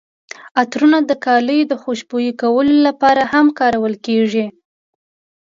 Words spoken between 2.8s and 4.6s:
لپاره هم کارول کیږي.